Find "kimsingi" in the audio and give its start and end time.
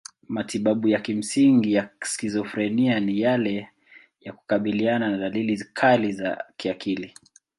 0.99-1.73